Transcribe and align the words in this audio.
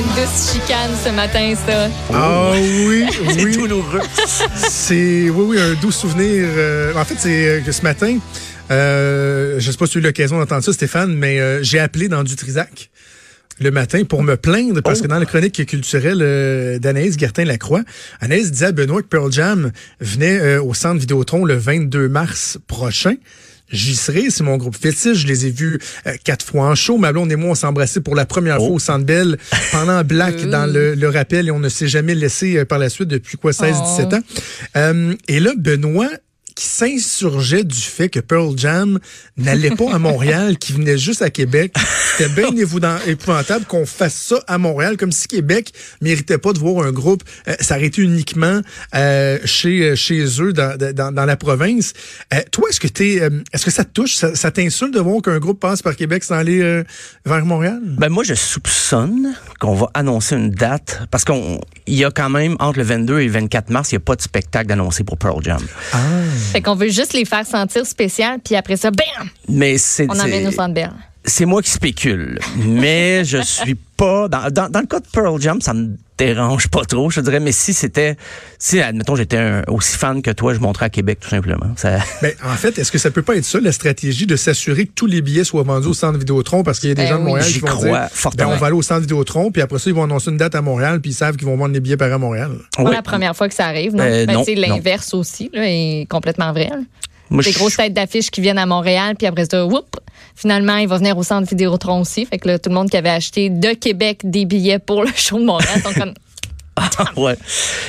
douce 0.00 0.52
chicane 0.54 0.90
ce 1.04 1.10
matin, 1.10 1.54
ça. 1.66 1.88
Ah 2.12 2.52
oui, 2.54 3.04
C'est 3.28 3.44
oui. 3.44 3.52
douloureux. 3.56 4.00
C'est 4.68 5.28
oui, 5.30 5.44
oui, 5.56 5.60
un 5.60 5.74
doux 5.74 5.92
souvenir. 5.92 6.44
euh, 6.56 6.94
en 6.94 7.04
fait, 7.04 7.16
c'est 7.18 7.46
euh, 7.46 7.60
que 7.60 7.72
ce 7.72 7.82
matin, 7.82 8.18
euh, 8.70 9.56
je 9.58 9.70
sais 9.70 9.76
pas 9.76 9.86
si 9.86 9.92
tu 9.92 9.98
as 9.98 10.00
eu 10.00 10.04
l'occasion 10.04 10.38
d'entendre 10.38 10.64
ça, 10.64 10.72
Stéphane, 10.72 11.14
mais 11.14 11.40
euh, 11.40 11.62
j'ai 11.62 11.78
appelé 11.78 12.08
dans 12.08 12.22
du 12.24 12.36
Trisac 12.36 12.90
le 13.60 13.70
matin 13.70 14.02
pour 14.04 14.22
me 14.22 14.36
plaindre 14.36 14.82
parce 14.82 15.00
Oh. 15.00 15.02
que 15.02 15.08
dans 15.08 15.18
la 15.18 15.26
chronique 15.26 15.64
culturelle 15.66 16.20
euh, 16.22 16.78
d'Anaïs 16.78 17.16
Gertin-Lacroix, 17.18 17.82
Anaïs 18.20 18.50
disait 18.50 18.66
à 18.66 18.72
Benoît 18.72 19.02
que 19.02 19.08
Pearl 19.08 19.30
Jam 19.30 19.72
venait 20.00 20.40
euh, 20.40 20.62
au 20.62 20.74
centre 20.74 20.98
Vidéotron 21.00 21.44
le 21.44 21.54
22 21.54 22.08
mars 22.08 22.58
prochain. 22.66 23.14
J'y 23.72 23.96
serai, 23.96 24.30
c'est 24.30 24.44
mon 24.44 24.56
groupe 24.56 24.76
fétiche. 24.76 25.18
Je 25.18 25.26
les 25.26 25.46
ai 25.46 25.50
vus 25.50 25.78
euh, 26.06 26.12
quatre 26.24 26.44
fois 26.44 26.66
en 26.66 26.74
show. 26.74 26.98
Ma 26.98 27.12
blonde 27.12 27.32
et 27.32 27.36
moi, 27.36 27.50
on 27.50 27.54
s'est 27.54 27.66
embrassés 27.66 28.00
pour 28.00 28.14
la 28.14 28.26
première 28.26 28.56
Oh. 28.60 28.66
fois 28.66 28.76
au 28.76 28.78
Centre 28.78 29.04
Bell 29.06 29.38
pendant 29.72 30.02
Black 30.04 30.36
dans 30.48 30.66
le, 30.70 30.94
le 30.94 31.08
rappel 31.08 31.48
et 31.48 31.50
on 31.50 31.58
ne 31.58 31.68
s'est 31.68 31.88
jamais 31.88 32.14
laissé 32.14 32.58
euh, 32.58 32.64
par 32.64 32.78
la 32.78 32.88
suite 32.88 33.08
depuis 33.08 33.36
quoi, 33.38 33.52
16, 33.52 33.76
Oh. 33.80 33.96
17 33.96 34.14
ans. 34.14 34.20
Euh, 34.76 35.14
et 35.28 35.40
là, 35.40 35.52
Benoît 35.56 36.10
qui 36.62 36.68
s'insurgeait 36.68 37.64
du 37.64 37.80
fait 37.80 38.08
que 38.08 38.20
Pearl 38.20 38.56
Jam 38.56 39.00
n'allait 39.36 39.72
pas 39.72 39.92
à 39.92 39.98
Montréal, 39.98 40.58
qui 40.58 40.72
venait 40.72 40.96
juste 40.96 41.20
à 41.20 41.28
Québec. 41.28 41.74
C'était 42.16 42.28
bien 42.28 42.54
épouvantable 43.06 43.64
qu'on 43.64 43.84
fasse 43.84 44.14
ça 44.14 44.36
à 44.46 44.58
Montréal, 44.58 44.96
comme 44.96 45.10
si 45.10 45.26
Québec 45.26 45.72
méritait 46.00 46.38
pas 46.38 46.52
de 46.52 46.60
voir 46.60 46.86
un 46.86 46.92
groupe 46.92 47.24
euh, 47.48 47.54
s'arrêter 47.58 48.02
uniquement 48.02 48.60
euh, 48.94 49.40
chez 49.44 49.82
euh, 49.82 49.96
chez 49.96 50.24
eux 50.40 50.52
dans, 50.52 50.78
dans, 50.78 51.12
dans 51.12 51.24
la 51.24 51.36
province. 51.36 51.94
Euh, 52.32 52.38
toi, 52.52 52.68
est-ce 52.70 52.78
que 52.78 52.88
t'es, 52.88 53.28
est-ce 53.52 53.64
que 53.64 53.72
ça 53.72 53.84
te 53.84 53.90
touche, 53.90 54.14
ça, 54.14 54.36
ça 54.36 54.52
t'insulte 54.52 54.94
de 54.94 55.00
voir 55.00 55.20
qu'un 55.20 55.40
groupe 55.40 55.58
passe 55.58 55.82
par 55.82 55.96
Québec 55.96 56.22
sans 56.22 56.36
aller 56.36 56.84
vers 57.26 57.44
Montréal? 57.44 57.80
Ben 57.82 58.08
moi, 58.08 58.22
je 58.22 58.34
soupçonne 58.34 59.34
qu'on 59.58 59.74
va 59.74 59.88
annoncer 59.94 60.36
une 60.36 60.50
date 60.50 61.00
parce 61.10 61.24
qu'on 61.24 61.60
il 61.86 61.94
y 61.94 62.04
a 62.04 62.10
quand 62.10 62.30
même 62.30 62.56
entre 62.60 62.78
le 62.78 62.84
22 62.84 63.20
et 63.20 63.26
le 63.26 63.32
24 63.32 63.70
mars, 63.70 63.90
il 63.90 63.96
n'y 63.96 64.02
a 64.02 64.04
pas 64.04 64.14
de 64.14 64.22
spectacle 64.22 64.68
d'annoncé 64.68 65.02
pour 65.02 65.18
Pearl 65.18 65.42
Jam. 65.42 65.60
Fait 66.52 66.60
qu'on 66.60 66.74
veut 66.74 66.90
juste 66.90 67.14
les 67.14 67.24
faire 67.24 67.46
sentir 67.46 67.86
spécial, 67.86 68.38
puis 68.44 68.56
après 68.56 68.76
ça, 68.76 68.90
bam, 68.90 69.26
Mais 69.48 69.78
c'est 69.78 70.06
on 70.10 70.20
emmène 70.20 70.46
au 70.46 70.50
Centre 70.52 70.74
Bell. 70.74 70.92
c'est 71.24 71.46
moi 71.46 71.62
qui 71.62 71.70
spécule, 71.70 72.38
mais 72.58 73.24
je 73.24 73.38
suis 73.38 73.74
pas 74.02 74.28
dans, 74.28 74.50
dans 74.50 74.68
dans 74.70 74.80
le 74.80 74.86
cas 74.86 75.00
de 75.00 75.06
Pearl 75.12 75.40
Jam, 75.40 75.60
ça 75.60 75.74
me 75.74 75.96
dérange 76.18 76.68
pas 76.68 76.84
trop, 76.84 77.10
je 77.10 77.20
te 77.20 77.24
dirais. 77.24 77.40
Mais 77.40 77.52
si 77.52 77.72
c'était, 77.72 78.16
si 78.58 78.80
admettons 78.80 79.16
j'étais 79.16 79.62
aussi 79.68 79.96
fan 79.96 80.22
que 80.22 80.30
toi, 80.30 80.54
je 80.54 80.58
monterais 80.60 80.86
à 80.86 80.90
Québec 80.90 81.18
tout 81.20 81.28
simplement. 81.28 81.72
Ça, 81.76 81.98
Ben, 82.22 82.32
en 82.44 82.54
fait, 82.54 82.78
est-ce 82.78 82.90
que 82.92 82.98
ça 82.98 83.10
peut 83.10 83.22
pas 83.22 83.36
être 83.36 83.44
ça, 83.44 83.60
la 83.60 83.72
stratégie 83.72 84.26
de 84.26 84.36
s'assurer 84.36 84.86
que 84.86 84.92
tous 84.94 85.06
les 85.06 85.22
billets 85.22 85.44
soient 85.44 85.62
vendus 85.62 85.88
au 85.88 85.94
centre 85.94 86.18
Vidéotron? 86.18 86.62
Parce 86.62 86.80
qu'il 86.80 86.88
y 86.90 86.92
a 86.92 86.94
des 86.94 87.02
Ben 87.02 87.08
gens 87.10 87.18
de. 87.18 87.24
Montréal 87.24 87.46
qui 87.46 87.58
vont 87.60 87.66
crois 87.68 87.82
dire, 87.84 87.92
ben, 87.92 88.08
fortement. 88.12 88.50
on 88.50 88.56
va 88.56 88.66
aller 88.66 88.76
au 88.76 88.82
centre 88.82 89.00
Vidéotron, 89.02 89.50
puis 89.50 89.62
après 89.62 89.78
ça, 89.78 89.90
ils 89.90 89.94
vont 89.96 90.04
annoncer 90.04 90.30
une 90.30 90.36
date 90.36 90.54
à 90.54 90.62
Montréal, 90.62 91.00
puis 91.00 91.10
ils 91.12 91.14
savent 91.14 91.36
qu'ils 91.36 91.46
vont 91.46 91.56
vendre 91.56 91.74
les 91.74 91.80
billets 91.80 91.96
par 91.96 92.12
à 92.12 92.18
Montréal. 92.18 92.50
Pas 92.76 92.82
Oui. 92.82 92.92
la 92.92 93.02
première 93.02 93.36
fois 93.36 93.48
que 93.48 93.54
ça 93.54 93.66
arrive, 93.66 93.94
non? 93.94 94.02
Euh, 94.04 94.26
Ben, 94.26 94.34
non. 94.34 94.44
l'inverse 94.56 95.14
aussi, 95.14 95.50
là, 95.52 95.62
est 95.64 96.06
complètement 96.08 96.52
vrai. 96.52 96.70
Moi, 97.32 97.42
Des 97.42 97.52
grosses 97.52 97.78
têtes 97.78 97.94
d'affiches 97.94 98.30
qui 98.30 98.42
viennent 98.42 98.58
à 98.58 98.66
Montréal, 98.66 99.16
puis 99.16 99.26
après 99.26 99.46
ça, 99.50 99.64
whoop, 99.64 99.96
finalement, 100.36 100.76
il 100.76 100.86
va 100.86 100.98
venir 100.98 101.16
au 101.16 101.22
centre 101.22 101.48
Vidéotron 101.48 102.02
aussi. 102.02 102.26
Fait 102.26 102.38
que 102.38 102.46
là, 102.46 102.58
tout 102.58 102.68
le 102.68 102.74
monde 102.74 102.90
qui 102.90 102.96
avait 102.98 103.08
acheté 103.08 103.48
de 103.48 103.72
Québec 103.72 104.20
des 104.24 104.44
billets 104.44 104.78
pour 104.78 105.02
le 105.02 105.10
show 105.16 105.38
de 105.38 105.44
Montréal 105.44 105.80
sont 105.82 105.94
comme, 105.98 106.12
ouais. 107.16 107.36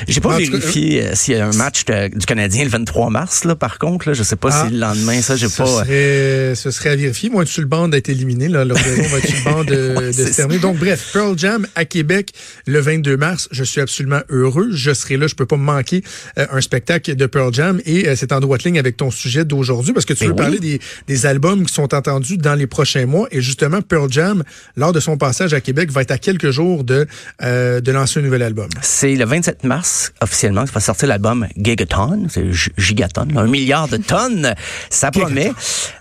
J'ai 0.08 0.20
pas 0.20 0.36
vérifié 0.36 1.02
euh, 1.06 1.14
s'il 1.14 1.34
y 1.34 1.40
a 1.40 1.46
un 1.46 1.52
match 1.52 1.84
de- 1.86 2.08
du 2.16 2.26
Canadien 2.26 2.64
le 2.64 2.70
23 2.70 3.08
mars, 3.10 3.44
là, 3.44 3.54
par 3.56 3.78
contre. 3.78 4.08
Là, 4.08 4.14
je 4.14 4.22
sais 4.22 4.36
pas 4.36 4.50
Ah, 4.52 4.66
si 4.66 4.74
le 4.74 4.78
lendemain, 4.80 5.22
ça, 5.22 5.36
j'ai 5.36 5.48
pas. 5.48 5.64
euh, 5.88 6.54
Serait, 6.54 6.54
ce 6.54 6.70
serait 6.70 6.90
à 6.90 6.96
vérifier. 6.96 7.30
Moi, 7.30 7.46
sur 7.46 7.62
le 7.62 7.68
banc 7.68 7.88
d'être 7.88 8.10
éliminé, 8.10 8.48
là, 8.48 8.64
raison 8.64 9.02
va 9.08 9.18
être 9.18 9.26
sur 9.26 9.36
le 9.38 9.44
banc 9.50 9.64
de, 9.64 9.74
Ouais, 9.96 10.06
de 10.08 10.12
c'est 10.12 10.32
se 10.32 10.36
terminer. 10.36 10.60
Donc, 10.60 10.76
bref, 10.78 11.10
Pearl 11.14 11.38
Jam 11.38 11.66
à 11.74 11.84
Québec 11.86 12.30
le 12.66 12.78
22 12.80 13.16
mars. 13.16 13.48
Je 13.52 13.64
suis 13.64 13.80
absolument 13.80 14.20
heureux. 14.28 14.68
Je 14.72 14.92
serai 14.92 15.16
là. 15.16 15.26
Je 15.28 15.34
peux 15.34 15.46
pas 15.46 15.56
me 15.56 15.64
manquer 15.64 16.02
euh, 16.38 16.46
un 16.52 16.60
spectacle 16.60 17.14
de 17.16 17.26
Pearl 17.26 17.54
Jam. 17.54 17.80
Et 17.86 18.06
euh, 18.08 18.16
c'est 18.16 18.32
en 18.32 18.40
droite 18.40 18.64
ligne 18.64 18.78
avec 18.78 18.96
ton 18.98 19.10
sujet 19.10 19.44
d'aujourd'hui 19.46 19.94
parce 19.94 20.04
que 20.04 20.12
tu 20.12 20.20
Ben 20.20 20.26
veux 20.26 20.32
oui. 20.32 20.38
parler 20.38 20.58
des, 20.60 20.80
des 21.08 21.26
albums 21.26 21.64
qui 21.64 21.72
sont 21.72 21.94
entendus 21.94 22.36
dans 22.36 22.54
les 22.54 22.66
prochains 22.66 23.06
mois. 23.06 23.28
Et 23.30 23.40
justement, 23.40 23.80
Pearl 23.80 24.12
Jam, 24.12 24.42
lors 24.76 24.92
de 24.92 25.00
son 25.00 25.16
passage 25.16 25.54
à 25.54 25.60
Québec, 25.62 25.90
va 25.90 26.02
être 26.02 26.10
à 26.10 26.18
quelques 26.18 26.50
jours 26.50 26.84
de, 26.84 27.06
euh, 27.42 27.80
de 27.80 27.92
lancer 27.92 28.20
un 28.20 28.22
nouvel 28.22 28.42
album. 28.42 28.68
C'est 28.82 29.14
le 29.14 29.24
27 29.24 29.64
mars, 29.64 30.12
officiellement, 30.20 30.64
que 30.64 30.70
va 30.72 30.80
sortir 30.80 31.08
l'album 31.08 31.46
Gigaton. 31.56 32.26
C'est 32.28 32.52
gi- 32.52 32.70
gigaton, 32.76 33.26
là, 33.32 33.42
un 33.42 33.46
milliard 33.46 33.88
de 33.88 33.96
tonnes. 33.96 34.54
Ça 34.90 35.10
promet. 35.10 35.52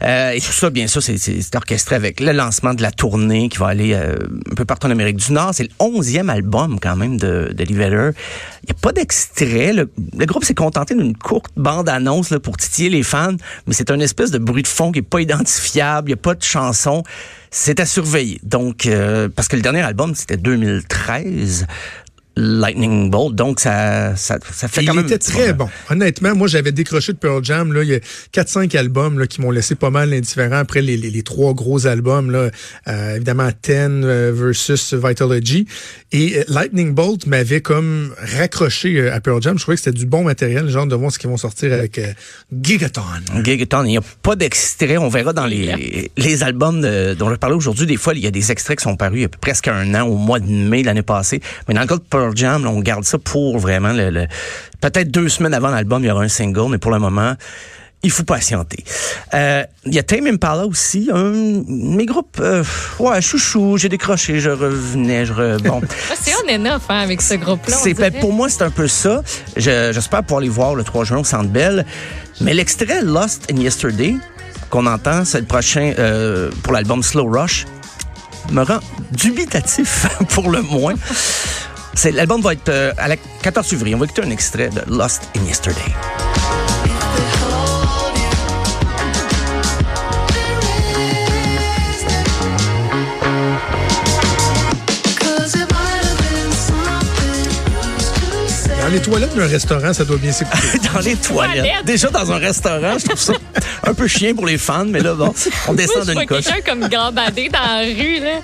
Euh, 0.02 0.32
et 0.32 0.42
tout 0.42 0.52
ça, 0.52 0.70
bien 0.70 0.88
sûr, 0.88 1.02
c'est- 1.04 1.56
orchestré 1.56 1.96
avec 1.96 2.20
le 2.20 2.32
lancement 2.32 2.74
de 2.74 2.82
la 2.82 2.92
tournée 2.92 3.50
qui 3.50 3.58
va 3.58 3.68
aller 3.68 3.94
euh, 3.94 4.16
un 4.52 4.56
peu 4.56 4.66
partout 4.66 4.88
en 4.88 4.92
Amérique 4.92 5.18
du 5.18 5.32
Nord. 5.34 5.52
C'est 5.54 5.64
le 5.64 5.70
onzième 5.80 6.30
album, 6.30 6.80
quand 6.80 6.96
même, 6.96 7.18
de, 7.18 7.54
de 7.56 7.64
Lee 7.64 7.74
Vedder. 7.74 8.10
Il 8.64 8.68
n'y 8.68 8.72
a 8.72 8.80
pas 8.82 8.92
d'extrait. 8.92 9.74
Le, 9.74 9.92
le 10.18 10.26
groupe 10.26 10.44
s'est 10.46 10.54
contenté 10.56 10.96
d'une 10.96 11.16
courte 11.16 11.52
bande-annonce 11.58 12.34
pour 12.42 12.58
titiller 12.58 12.90
les 12.90 13.04
fans, 13.04 13.36
mais 13.68 13.74
c'est 13.74 13.92
un 13.92 14.00
espèce 14.00 14.32
de 14.32 14.38
bruit 14.38 14.64
de 14.64 14.68
fond 14.68 14.92
qui 14.92 15.00
est 15.00 15.02
pas 15.02 15.20
identifiable. 15.22 16.10
Il 16.10 16.14
n'y 16.14 16.20
a 16.20 16.22
pas 16.22 16.34
de 16.36 16.44
chanson. 16.44 17.04
C'est 17.56 17.80
à 17.80 17.86
surveiller. 17.86 18.40
Donc, 18.42 18.88
euh, 18.88 19.30
parce 19.30 19.48
que 19.48 19.56
le 19.56 19.62
dernier 19.62 19.82
album, 19.82 20.16
c'était 20.16 20.38
2013. 20.38 21.68
Lightning 22.36 23.10
Bolt. 23.10 23.36
Donc, 23.36 23.60
ça, 23.60 24.16
ça, 24.16 24.38
ça 24.52 24.68
fait 24.68 24.82
Et 24.82 24.86
quand 24.86 24.94
il 24.94 24.98
même... 24.98 25.06
était 25.06 25.18
très 25.20 25.54
bon. 25.54 25.70
Honnêtement, 25.90 26.36
moi, 26.36 26.48
j'avais 26.48 26.72
décroché 26.72 27.14
de 27.14 27.18
Pearl 27.18 27.44
Jam. 27.44 27.72
Là, 27.74 27.84
il 27.84 27.90
y 27.90 27.96
a 27.96 28.00
4-5 28.34 28.76
albums 28.78 29.20
là, 29.20 29.28
qui 29.28 29.42
m'ont 29.42 29.52
laissé 29.52 29.76
pas 29.76 29.90
mal 29.90 30.12
indifférent 30.14 30.58
après 30.58 30.82
les, 30.82 30.98
les, 30.98 31.10
les 31.12 31.24
trois 31.24 31.54
gros 31.54 31.86
albums. 31.88 32.32
Là, 32.32 32.50
euh, 32.88 33.16
évidemment, 33.16 33.50
Ten 33.62 34.04
euh, 34.04 34.32
versus 34.34 34.94
Vitalogy. 34.94 35.68
Et 36.12 36.40
euh, 36.40 36.44
Lightning 36.48 36.94
Bolt 36.94 37.26
m'avait 37.28 37.62
comme 37.62 38.14
raccroché 38.18 39.00
euh, 39.00 39.14
à 39.14 39.20
Pearl 39.20 39.42
Jam. 39.42 39.58
Je 39.58 39.64
trouvais 39.64 39.78
que 39.78 39.84
c'était 39.84 39.98
du 39.98 40.06
bon 40.06 40.24
matériel. 40.24 40.70
Hâte 40.76 40.88
de 40.90 40.96
voir 40.96 41.12
ce 41.12 41.20
qu'ils 41.20 41.30
vont 41.30 41.38
sortir 41.38 41.72
avec 41.74 41.98
euh, 42.00 42.14
Gigaton. 42.62 43.02
Gigaton, 43.44 43.84
il 43.84 43.90
n'y 43.90 43.98
a 43.98 44.02
pas 44.22 44.36
d'extrait. 44.36 44.98
On 44.98 45.10
verra 45.10 45.34
dans 45.34 45.46
les, 45.46 46.12
les 46.18 46.44
albums 46.44 46.82
de- 46.82 47.14
dont 47.14 47.30
je 47.30 47.36
parlais 47.36 47.56
aujourd'hui. 47.56 47.86
Des 47.86 47.98
fois, 47.98 48.14
il 48.14 48.24
y 48.24 48.28
a 48.28 48.32
des 48.32 48.52
extraits 48.52 48.80
qui 48.80 48.84
sont 48.84 48.96
parus 48.96 49.20
il 49.20 49.22
y 49.22 49.26
a 49.26 49.30
presque 49.30 49.68
un 49.68 49.94
an, 49.96 50.08
au 50.08 50.18
mois 50.18 50.40
de 50.40 50.48
mai 50.50 50.84
l'année 50.84 51.02
passée. 51.04 51.42
Mais 51.68 51.74
dans 51.76 51.82
le 51.82 51.88
cas 51.88 51.96
de 51.98 52.02
Pearl 52.02 52.23
Jam, 52.36 52.64
là, 52.64 52.70
on 52.70 52.80
garde 52.80 53.04
ça 53.04 53.18
pour 53.18 53.58
vraiment 53.60 53.92
le, 53.94 54.10
le- 54.10 54.28
peut-être 54.82 55.12
deux 55.12 55.30
semaines 55.30 55.54
avant 55.54 55.70
l'album, 55.70 56.04
il 56.04 56.08
y 56.08 56.12
aura 56.12 56.24
un 56.24 56.28
single, 56.30 56.70
mais 56.72 56.78
pour 56.78 56.92
le 56.92 57.00
moment, 57.00 57.34
il 58.06 58.12
faut 58.12 58.24
patienter. 58.24 58.84
Euh, 59.34 59.64
Il 59.86 59.94
y 59.94 60.00
a 60.00 60.04
Tame 60.04 60.28
Impala 60.28 60.66
aussi, 60.66 61.10
un 61.14 61.32
mes 61.68 62.06
groupes, 62.06 62.38
euh, 62.42 62.64
ouais, 63.00 63.22
chouchou, 63.22 63.78
j'ai 63.78 63.88
décroché, 63.88 64.40
je 64.42 64.50
revenais, 64.50 65.26
je 65.26 65.32
re, 65.34 65.58
bon. 65.62 65.82
Ah, 66.12 66.16
c'est 66.20 66.32
on 66.44 66.50
enough 66.54 66.82
hein, 66.90 67.00
avec 67.00 67.22
ce 67.22 67.36
groupe-là. 67.36 67.76
C'est 67.78 67.94
ben, 67.94 68.12
pour 68.20 68.34
moi 68.34 68.50
c'est 68.50 68.64
un 68.64 68.72
peu 68.72 68.88
ça. 68.90 69.22
Je- 69.56 69.92
J'espère 69.94 70.22
pouvoir 70.24 70.42
les 70.42 70.50
voir 70.50 70.76
le 70.76 70.84
3 70.84 71.06
juin 71.06 71.20
au 71.20 71.24
Centre 71.24 71.48
Bell. 71.50 71.86
Mais 72.42 72.54
l'extrait 72.54 73.02
Lost 73.04 73.50
in 73.52 73.56
Yesterday 73.58 74.16
qu'on 74.70 74.86
entend, 74.86 75.24
c'est 75.24 75.40
le 75.40 75.46
prochain 75.46 75.94
euh, 76.00 76.50
pour 76.64 76.74
l'album 76.74 77.04
Slow 77.04 77.26
Rush, 77.32 77.66
me 78.52 78.64
rend 78.64 78.80
dubitatif 79.12 80.08
pour 80.30 80.50
le 80.50 80.62
moins. 80.62 80.96
C'est 81.96 82.12
l'album 82.12 82.42
va 82.42 82.54
être 82.54 82.70
euh, 82.70 82.92
à 82.98 83.08
la 83.08 83.16
14 83.18 83.68
février. 83.68 83.96
On 83.96 84.00
va 84.00 84.06
écouter 84.06 84.24
un 84.24 84.32
extrait 84.32 84.70
de 84.70 84.82
Lost 84.88 85.30
in 85.38 85.44
Yesterday. 85.46 85.82
Dans 98.82 98.90
les 98.90 99.02
toilettes 99.02 99.36
d'un 99.36 99.48
restaurant, 99.48 99.94
ça 99.94 100.04
doit 100.04 100.18
bien 100.18 100.32
s'écouter. 100.32 100.80
Dans 100.94 101.00
les 101.00 101.16
toilettes. 101.16 101.86
Déjà 101.86 102.10
dans 102.10 102.32
un 102.32 102.38
restaurant, 102.38 102.98
je 103.00 103.06
trouve 103.06 103.20
ça 103.20 103.34
un 103.88 103.94
peu 103.94 104.08
chien 104.08 104.36
pour 104.36 104.46
les 104.46 104.58
fans, 104.58 104.86
mais 104.86 105.00
là, 105.00 105.14
bon, 105.14 105.34
on 105.68 105.74
descend 105.74 106.04
je 106.06 106.12
vois 106.12 106.16
d'une 106.16 106.26
coche. 106.28 106.46
quelqu'un 106.46 106.72
comme 106.72 106.90
gambadé 106.90 107.50
dans 107.50 107.60
la 107.60 107.82
rue, 107.82 108.20
là. 108.20 108.42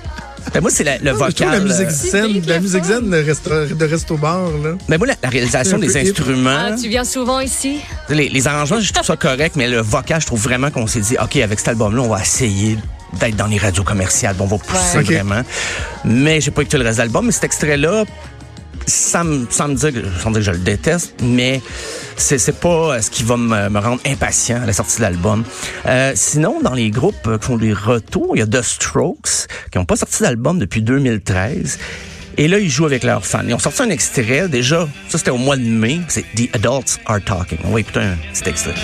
Ben, 0.53 0.61
moi, 0.61 0.71
c'est 0.71 0.83
le 0.83 1.11
trouve 1.11 1.17
vocal. 1.27 1.51
la 1.51 1.59
musique 1.59 1.87
euh, 1.87 1.89
zen, 1.89 2.41
la 2.47 2.59
musique 2.59 2.83
zen 2.83 3.09
de, 3.09 3.17
resto, 3.17 3.49
de 3.65 3.85
resto-bar. 3.85 4.49
Là. 4.63 4.71
Ben 4.87 4.97
moi, 4.97 5.07
la, 5.07 5.15
la 5.21 5.29
réalisation 5.29 5.77
des 5.77 5.95
instruments, 5.97 6.57
Ah, 6.71 6.75
tu 6.81 6.89
viens 6.89 7.03
souvent 7.03 7.39
ici? 7.39 7.79
les, 8.09 8.29
les 8.29 8.47
arrangements, 8.47 8.79
je 8.79 8.91
trouve 8.91 9.05
ça 9.05 9.15
correct, 9.15 9.55
mais 9.55 9.67
le 9.67 9.79
vocal, 9.81 10.19
je 10.21 10.25
trouve 10.25 10.41
vraiment 10.41 10.71
qu'on 10.71 10.87
s'est 10.87 11.01
dit, 11.01 11.15
OK, 11.21 11.35
avec 11.37 11.59
cet 11.59 11.69
album-là, 11.69 12.01
on 12.01 12.09
va 12.09 12.21
essayer 12.21 12.77
d'être 13.19 13.35
dans 13.35 13.47
les 13.47 13.57
radios 13.57 13.83
commerciales, 13.83 14.35
on 14.39 14.45
va 14.45 14.57
pousser 14.57 14.99
vraiment. 15.01 15.41
Mais 16.05 16.41
j'ai 16.41 16.51
pas 16.51 16.61
écouté 16.61 16.77
le 16.77 16.83
reste 16.83 16.97
de 16.97 17.03
l'album, 17.03 17.25
mais 17.25 17.31
cet 17.31 17.43
extrait-là, 17.45 18.05
ça 18.89 19.23
me, 19.23 19.45
que- 19.45 19.49
sans 19.55 19.69
dire 19.69 19.91
que 20.33 20.41
je 20.41 20.51
le 20.51 20.57
déteste, 20.57 21.15
mais 21.23 21.61
c'est, 22.17 22.37
c'est 22.37 22.59
pas 22.59 22.95
euh, 22.95 23.01
ce 23.01 23.09
qui 23.09 23.23
va 23.23 23.37
me, 23.37 23.69
me 23.69 23.79
rendre 23.79 24.01
impatient 24.05 24.61
à 24.61 24.65
la 24.65 24.73
sortie 24.73 24.97
de 24.97 25.03
l'album. 25.03 25.43
Euh, 25.85 26.11
sinon, 26.15 26.59
dans 26.61 26.73
les 26.73 26.89
groupes 26.89 27.15
qui 27.39 27.45
font 27.45 27.57
des 27.57 27.73
retours, 27.73 28.31
il 28.35 28.39
y 28.39 28.41
a 28.41 28.47
The 28.47 28.61
Strokes, 28.61 29.47
qui 29.71 29.77
n'ont 29.77 29.85
pas 29.85 29.95
sorti 29.95 30.23
d'album 30.23 30.59
depuis 30.59 30.81
2013. 30.81 31.77
Et 32.37 32.47
là, 32.47 32.57
ils 32.59 32.69
jouent 32.69 32.85
avec 32.85 33.03
leurs 33.03 33.25
fans. 33.25 33.41
Ils 33.45 33.53
ont 33.53 33.59
sorti 33.59 33.81
un 33.81 33.89
extrait, 33.89 34.47
déjà, 34.47 34.87
ça 35.09 35.17
c'était 35.17 35.31
au 35.31 35.37
mois 35.37 35.57
de 35.57 35.61
mai, 35.63 35.99
c'est 36.07 36.23
The 36.35 36.49
Adults 36.55 36.99
Are 37.05 37.19
Talking. 37.23 37.59
On 37.65 37.71
va 37.71 37.79
écouter 37.81 37.99
un 37.99 38.17
petit 38.33 38.49
extrait. 38.49 38.75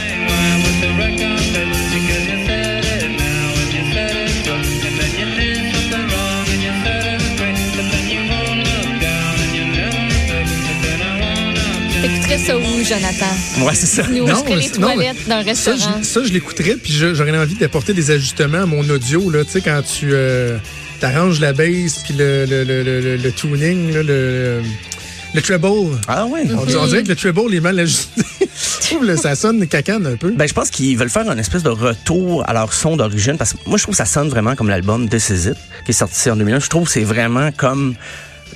Jonathan? 12.87 13.65
Ouais, 13.65 13.73
c'est 13.75 13.85
ça. 13.87 14.03
Nous, 14.07 14.19
Non, 14.19 14.25
les 14.25 14.69
non, 14.77 14.87
toilettes 14.93 15.27
d'un 15.27 15.39
Ça, 15.55 15.71
restaurant. 15.71 15.99
je, 16.01 16.05
ça, 16.05 16.23
je 16.23 16.31
l'écouterais, 16.31 16.75
puis 16.75 16.93
j'aurais 16.93 17.37
envie 17.37 17.55
d'apporter 17.55 17.93
des 17.93 18.11
ajustements 18.11 18.61
à 18.63 18.65
mon 18.65 18.87
audio, 18.89 19.29
là, 19.29 19.43
tu 19.43 19.51
sais, 19.51 19.61
quand 19.61 19.81
tu 19.81 20.09
euh, 20.13 20.57
arranges 21.01 21.39
la 21.39 21.53
bass, 21.53 22.01
puis 22.03 22.13
le, 22.17 22.45
le, 22.45 22.63
le, 22.63 22.83
le, 22.83 23.01
le- 23.01 23.17
le 23.17 23.31
tuning, 23.31 23.91
là, 23.93 24.03
le, 24.03 24.61
le 25.33 25.41
treble. 25.41 25.67
Ah 26.07 26.25
ouais. 26.25 26.43
On, 26.55 26.65
dirait- 26.65 26.79
on 26.81 26.87
dirait 26.87 27.03
que 27.03 27.09
le 27.09 27.15
treble 27.15 27.53
est 27.53 27.59
mal 27.59 27.79
ajusté. 27.79 28.21
je 28.81 28.87
trouve 28.87 29.05
que 29.07 29.15
ça 29.17 29.35
sonne 29.35 29.65
cacane 29.67 30.05
un 30.05 30.15
peu. 30.15 30.31
Ben, 30.31 30.47
je 30.47 30.53
pense 30.53 30.69
qu'ils 30.69 30.97
veulent 30.97 31.09
faire 31.09 31.29
un 31.29 31.37
espèce 31.37 31.63
de 31.63 31.69
retour 31.69 32.47
à 32.47 32.53
leur 32.53 32.71
son 32.71 32.95
d'origine 32.97 33.37
parce 33.37 33.53
que 33.53 33.57
moi, 33.65 33.77
je 33.77 33.83
trouve 33.83 33.93
que 33.93 33.97
ça 33.97 34.05
sonne 34.05 34.29
vraiment 34.29 34.55
comme 34.55 34.69
l'album 34.69 35.09
This 35.09 35.29
Is 35.29 35.49
It 35.49 35.55
qui 35.85 35.91
est 35.91 35.93
sorti 35.93 36.29
en 36.29 36.35
2001. 36.35 36.59
Je 36.59 36.69
trouve 36.69 36.85
que 36.85 36.91
c'est 36.91 37.03
vraiment 37.03 37.51
comme 37.51 37.95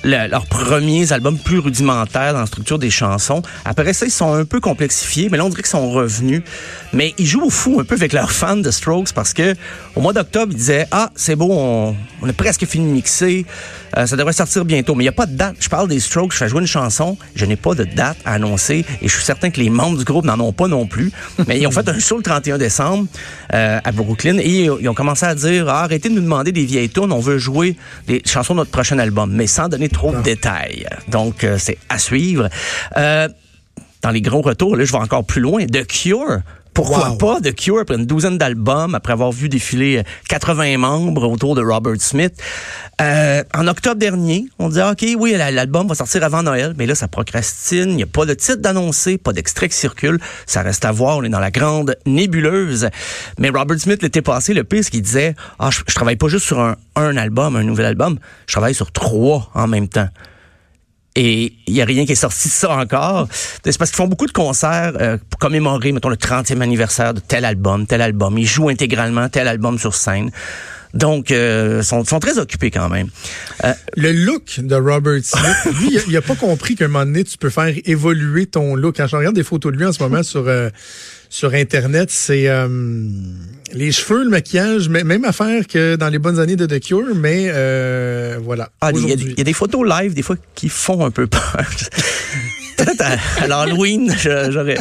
le- 0.04 0.28
leurs 0.28 0.46
premiers 0.46 1.12
albums 1.12 1.38
plus 1.38 1.58
rudimentaires 1.58 2.32
dans 2.32 2.40
la 2.40 2.46
structure 2.46 2.78
des 2.78 2.90
chansons. 2.90 3.42
Après 3.64 3.92
ça, 3.92 4.06
ils 4.06 4.10
sont 4.10 4.32
un 4.32 4.44
peu 4.44 4.60
complexifiés, 4.60 5.28
mais 5.30 5.38
là, 5.38 5.44
on 5.44 5.48
dirait 5.48 5.62
qu'ils 5.62 5.70
sont 5.70 5.90
revenus. 5.90 6.42
Mais 6.92 7.14
ils 7.18 7.26
jouent 7.26 7.44
au 7.44 7.50
fou 7.50 7.78
un 7.80 7.84
peu 7.84 7.94
avec 7.94 8.12
leurs 8.12 8.32
fans 8.32 8.56
de 8.56 8.70
Strokes 8.70 9.12
parce 9.14 9.32
que 9.32 9.54
au 9.94 10.00
mois 10.00 10.12
d'octobre, 10.12 10.52
ils 10.52 10.56
disaient 10.58 10.86
Ah, 10.90 11.10
c'est 11.14 11.36
beau, 11.36 11.48
on, 11.50 11.94
on 12.22 12.28
a 12.28 12.32
presque 12.32 12.64
fini 12.66 12.86
de 12.86 12.90
mixer. 12.92 13.46
Euh, 13.96 14.06
ça 14.06 14.16
devrait 14.16 14.32
sortir 14.32 14.64
bientôt. 14.64 14.94
Mais 14.94 15.02
il 15.04 15.06
n'y 15.06 15.08
a 15.08 15.12
pas 15.12 15.26
de 15.26 15.34
date. 15.36 15.56
Je 15.60 15.68
parle 15.68 15.88
des 15.88 16.00
Strokes, 16.00 16.32
je 16.32 16.38
fais 16.38 16.48
jouer 16.48 16.60
une 16.60 16.66
chanson. 16.66 17.16
Je 17.34 17.44
n'ai 17.44 17.56
pas 17.56 17.74
de 17.74 17.84
date 17.84 18.16
à 18.24 18.34
annoncer 18.34 18.84
et 19.02 19.08
je 19.08 19.12
suis 19.14 19.24
certain 19.24 19.50
que 19.50 19.60
les 19.60 19.68
membres 19.70 19.98
du 19.98 20.04
groupe 20.04 20.24
n'en 20.24 20.38
ont 20.40 20.52
pas 20.52 20.68
non 20.68 20.86
plus. 20.86 21.10
Mais 21.48 21.58
ils 21.60 21.66
ont 21.66 21.70
fait 21.72 21.88
un 21.88 21.98
show 21.98 22.16
le 22.16 22.22
31 22.22 22.58
décembre 22.58 23.06
euh, 23.52 23.78
à 23.82 23.92
Brooklyn 23.92 24.38
et 24.38 24.68
ils 24.80 24.88
ont 24.88 24.94
commencé 24.94 25.26
à 25.26 25.34
dire 25.34 25.68
Ah, 25.68 25.82
arrêtez 25.84 26.08
de 26.08 26.14
nous 26.14 26.20
demander 26.22 26.52
des 26.52 26.64
vieilles 26.64 26.88
tunes, 26.88 27.12
on 27.12 27.20
veut 27.20 27.38
jouer 27.38 27.76
des 28.06 28.22
chansons 28.24 28.54
de 28.54 28.58
notre 28.60 28.70
prochain 28.70 28.98
album, 28.98 29.30
mais 29.32 29.46
sans 29.48 29.68
donner 29.68 29.88
trop 29.90 30.12
de 30.14 30.22
détails. 30.22 30.86
Donc, 31.08 31.44
euh, 31.44 31.56
c'est 31.58 31.78
à 31.88 31.98
suivre. 31.98 32.48
Euh, 32.96 33.28
dans 34.02 34.10
les 34.10 34.22
gros 34.22 34.40
retours, 34.40 34.76
là, 34.76 34.84
je 34.84 34.92
vais 34.92 34.98
encore 34.98 35.24
plus 35.24 35.40
loin. 35.40 35.66
The 35.66 35.86
Cure. 35.86 36.40
Pourquoi 36.72 37.10
Wow. 37.10 37.16
pas 37.16 37.40
The 37.40 37.54
Cure 37.54 37.80
après 37.80 37.96
une 37.96 38.06
douzaine 38.06 38.38
d'albums, 38.38 38.94
après 38.94 39.12
avoir 39.12 39.32
vu 39.32 39.48
défiler 39.48 39.98
euh, 39.98 40.02
80 40.28 40.78
membres 40.78 41.26
autour 41.28 41.54
de 41.54 41.62
Robert 41.62 42.00
Smith? 42.00 42.32
Euh, 43.00 43.42
en 43.54 43.66
octobre 43.66 43.96
dernier, 43.96 44.46
on 44.58 44.68
dit 44.68 44.80
OK, 44.80 45.04
oui, 45.18 45.34
la- 45.36 45.50
l'album 45.50 45.88
va 45.88 45.94
sortir 45.94 46.22
avant 46.22 46.42
Noël, 46.42 46.74
mais 46.78 46.86
là 46.86 46.94
ça 46.94 47.08
procrastine, 47.08 47.90
il 47.90 47.96
n'y 47.96 48.02
a 48.02 48.06
pas 48.06 48.24
de 48.26 48.34
titre 48.34 48.58
d'annoncé, 48.58 49.18
pas 49.18 49.32
d'extrait 49.32 49.68
qui 49.68 49.76
circule, 49.76 50.20
ça 50.46 50.62
reste 50.62 50.84
à 50.84 50.92
voir, 50.92 51.16
on 51.18 51.22
est 51.24 51.28
dans 51.28 51.40
la 51.40 51.50
grande 51.50 51.96
nébuleuse. 52.06 52.88
Mais 53.38 53.48
Robert 53.50 53.80
Smith 53.80 54.02
l'été 54.02 54.22
passé, 54.22 54.54
le 54.54 54.64
pire, 54.64 54.84
c'est 54.84 54.90
qu'il 54.90 55.02
disait 55.02 55.34
"Ah, 55.58 55.70
je, 55.70 55.80
je 55.88 55.94
travaille 55.94 56.16
pas 56.16 56.28
juste 56.28 56.46
sur 56.46 56.60
un, 56.60 56.76
un 56.96 57.16
album, 57.16 57.56
un 57.56 57.64
nouvel 57.64 57.86
album, 57.86 58.18
je 58.46 58.52
travaille 58.52 58.74
sur 58.74 58.92
trois 58.92 59.50
en 59.54 59.66
même 59.66 59.88
temps." 59.88 60.08
Et 61.16 61.52
il 61.66 61.74
n'y 61.74 61.82
a 61.82 61.84
rien 61.84 62.06
qui 62.06 62.12
est 62.12 62.16
sorti 62.16 62.48
de 62.48 62.52
ça 62.52 62.70
encore. 62.76 63.28
C'est 63.64 63.76
parce 63.76 63.90
qu'ils 63.90 63.96
font 63.96 64.06
beaucoup 64.06 64.26
de 64.26 64.32
concerts 64.32 64.92
euh, 65.00 65.16
pour 65.28 65.38
commémorer, 65.40 65.90
mettons, 65.92 66.08
le 66.08 66.16
30e 66.16 66.60
anniversaire 66.60 67.14
de 67.14 67.20
tel 67.20 67.44
album, 67.44 67.86
tel 67.86 68.00
album. 68.00 68.38
Ils 68.38 68.46
jouent 68.46 68.68
intégralement 68.68 69.28
tel 69.28 69.48
album 69.48 69.78
sur 69.78 69.94
scène. 69.94 70.30
Donc, 70.94 71.30
euh, 71.30 71.82
sont, 71.82 72.04
sont 72.04 72.18
très 72.18 72.38
occupés 72.38 72.70
quand 72.72 72.88
même. 72.88 73.08
Euh, 73.64 73.72
Le 73.96 74.10
look 74.12 74.58
de 74.58 74.74
Robert 74.74 75.20
Smith, 75.22 75.74
lui, 75.80 75.88
il 75.92 75.98
a- 75.98 76.02
il 76.08 76.16
a 76.16 76.22
pas 76.22 76.34
compris 76.34 76.74
qu'à 76.74 76.86
un 76.86 76.88
moment 76.88 77.04
donné, 77.04 77.22
tu 77.24 77.38
peux 77.38 77.50
faire 77.50 77.72
évoluer 77.84 78.46
ton 78.46 78.74
look. 78.74 78.96
Quand 78.96 79.06
je 79.06 79.14
regarde 79.16 79.34
des 79.36 79.44
photos 79.44 79.72
de 79.72 79.78
lui 79.78 79.86
en 79.86 79.92
ce 79.92 80.02
moment 80.02 80.22
sur 80.24 80.44
euh, 80.48 80.68
sur 81.32 81.54
Internet, 81.54 82.10
c'est 82.10 82.48
euh, 82.48 82.66
les 83.72 83.92
cheveux, 83.92 84.24
le 84.24 84.30
maquillage, 84.30 84.88
même 84.88 85.24
affaire 85.24 85.66
que 85.66 85.94
dans 85.96 86.08
les 86.08 86.18
bonnes 86.18 86.40
années 86.40 86.56
de 86.56 86.66
The 86.66 86.80
Cure, 86.80 87.14
mais 87.14 87.46
euh, 87.54 88.38
voilà. 88.42 88.70
ah, 88.80 88.90
il 88.92 89.08
y, 89.08 89.12
a- 89.12 89.40
y 89.40 89.44
des 89.44 89.52
photos 89.52 89.88
live, 89.88 90.12
des 90.12 90.22
fois, 90.22 90.34
qui 90.56 90.68
font 90.68 91.04
un 91.06 91.10
peu 91.12 91.26
peur. 91.28 91.56
Peut-être 92.76 93.02
à, 93.02 93.42
à 93.44 93.46
l'Halloween, 93.46 94.12
j'aurais 94.48 94.78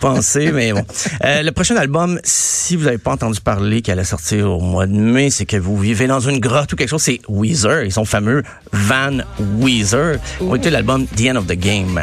pensé, 0.00 0.52
mais 0.52 0.72
bon. 0.72 0.84
Euh, 1.24 1.42
le 1.42 1.50
prochain 1.50 1.76
album, 1.76 2.18
si 2.24 2.76
vous 2.76 2.84
n'avez 2.84 2.98
pas 2.98 3.10
entendu 3.10 3.40
parler 3.40 3.82
qu'il 3.82 3.92
allait 3.92 4.04
sortir 4.04 4.50
au 4.50 4.60
mois 4.60 4.86
de 4.86 4.92
mai, 4.92 5.30
c'est 5.30 5.46
que 5.46 5.56
vous 5.56 5.76
vivez 5.76 6.06
dans 6.06 6.20
une 6.20 6.38
grotte 6.38 6.72
ou 6.72 6.76
quelque 6.76 6.90
chose, 6.90 7.02
c'est 7.02 7.20
Weezer. 7.28 7.82
Ils 7.84 7.92
sont 7.92 8.04
fameux 8.04 8.42
Van 8.72 9.18
Weezer. 9.58 10.18
On 10.40 10.44
va 10.46 10.56
écouter 10.56 10.70
l'album 10.70 11.06
The 11.08 11.22
End 11.30 11.36
of 11.36 11.46
the 11.48 11.54
Game. 11.58 12.00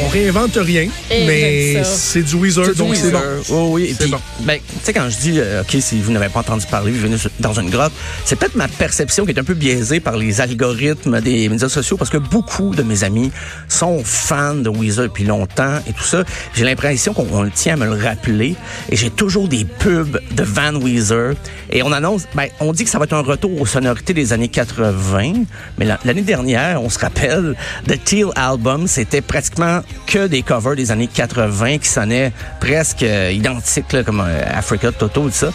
On 0.00 0.08
réinvente 0.08 0.56
rien, 0.56 0.88
Et 1.10 1.26
mais 1.26 1.84
c'est 1.84 2.22
du 2.22 2.36
Weezer, 2.36 2.74
donc 2.74 2.94
c'est 2.94 3.10
bon. 3.10 3.20
Oh 3.50 3.68
oui, 3.72 3.94
C'est 3.98 4.08
bon. 4.08 4.18
ben, 4.40 4.58
tu 4.58 4.74
sais, 4.84 4.92
quand 4.92 5.08
je 5.10 5.18
dis, 5.18 5.34
euh, 5.38 5.62
OK, 5.62 5.76
si 5.80 6.00
vous 6.00 6.12
n'avez 6.12 6.28
pas 6.28 6.40
entendu 6.40 6.64
parler, 6.70 6.92
vous 6.92 7.00
venez 7.00 7.16
dans 7.40 7.52
une 7.58 7.68
grotte, 7.68 7.92
c'est 8.24 8.36
peut-être 8.36 8.54
ma 8.54 8.68
perception 8.68 9.24
qui 9.26 9.32
est 9.32 9.38
un 9.38 9.44
peu 9.44 9.54
biaisée 9.54 9.98
par 10.00 10.16
les 10.16 10.40
algorithmes 10.40 11.20
des 11.20 11.48
médias 11.48 11.68
sociaux 11.68 11.96
parce 11.96 12.10
que 12.10 12.16
beaucoup 12.16 12.74
de 12.74 12.82
mes 12.82 13.02
amis 13.04 13.30
sont 13.68 14.02
fans 14.04 14.54
de 14.54 14.68
Weezer 14.70 15.04
depuis 15.04 15.24
longtemps 15.24 15.78
et 15.88 15.92
tout 15.92 16.04
ça. 16.04 16.22
J'ai 16.54 16.64
l'impression 16.64 17.12
qu'on 17.12 17.48
tient 17.50 17.74
à 17.74 17.76
me 17.76 17.86
le 17.86 18.02
rappeler 18.02 18.54
et 18.90 18.96
j'ai 18.96 19.10
toujours 19.10 19.48
des 19.48 19.64
pubs 19.64 20.20
de 20.30 20.42
Van 20.44 20.74
Weezer 20.76 21.34
et 21.70 21.82
on 21.82 21.92
annonce, 21.92 22.22
ben, 22.34 22.46
on 22.60 22.72
dit 22.72 22.84
que 22.84 22.90
ça 22.90 22.98
va 22.98 23.04
être 23.04 23.12
un 23.14 23.20
retour 23.22 23.60
aux 23.60 23.66
sonorités 23.66 24.14
des 24.14 24.32
années 24.32 24.48
80, 24.48 25.44
mais 25.78 25.84
la- 25.84 25.98
l'année 26.04 26.22
dernière, 26.22 26.82
on 26.82 26.88
se 26.88 26.98
rappelle, 27.00 27.56
The 27.88 28.02
Teal 28.04 28.28
Album, 28.36 28.86
c'était 28.86 29.20
pratiquement 29.20 29.80
que 30.06 30.26
des 30.26 30.42
covers 30.42 30.76
des 30.76 30.90
années 30.90 31.08
80 31.08 31.78
qui 31.78 31.88
sonnaient 31.88 32.32
presque 32.60 33.02
euh, 33.02 33.30
identiques, 33.32 33.92
là, 33.92 34.02
comme 34.02 34.20
euh, 34.20 34.42
Africa 34.46 34.92
Toto, 34.92 35.24
tout 35.24 35.30
ça. 35.30 35.50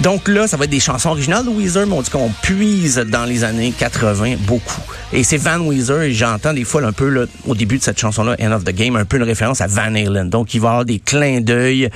Donc 0.00 0.28
là, 0.28 0.46
ça 0.46 0.56
va 0.56 0.64
être 0.64 0.70
des 0.70 0.78
chansons 0.78 1.10
originales 1.10 1.44
de 1.44 1.50
Weezer, 1.50 1.84
mais 1.86 1.94
on 1.94 2.02
dit 2.02 2.10
qu'on 2.10 2.30
puise 2.42 2.98
dans 2.98 3.24
les 3.24 3.42
années 3.42 3.72
80 3.76 4.36
beaucoup. 4.40 4.80
Et 5.12 5.24
c'est 5.24 5.38
Van 5.38 5.58
Weezer, 5.58 6.02
et 6.02 6.12
j'entends 6.12 6.52
des 6.52 6.62
fois 6.62 6.84
un 6.84 6.92
peu 6.92 7.08
là, 7.08 7.24
au 7.46 7.54
début 7.56 7.78
de 7.78 7.82
cette 7.82 7.98
chanson-là, 7.98 8.36
End 8.40 8.52
of 8.52 8.62
the 8.62 8.70
Game, 8.70 8.94
un 8.94 9.04
peu 9.04 9.16
une 9.16 9.24
référence 9.24 9.60
à 9.60 9.66
Van 9.66 9.94
Halen. 9.94 10.30
Donc 10.30 10.54
il 10.54 10.60
va 10.60 10.68
y 10.68 10.70
avoir 10.70 10.84
des 10.84 11.00
clins 11.00 11.40
d'œil. 11.40 11.90